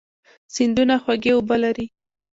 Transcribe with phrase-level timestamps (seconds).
[0.53, 1.85] سیندونه خوږې اوبه لري.